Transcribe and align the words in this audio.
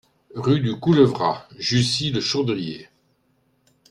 Rue 0.33 0.61
du 0.61 0.79
Coulevra, 0.79 1.47
Jussy-le-Chaudrier 1.59 2.89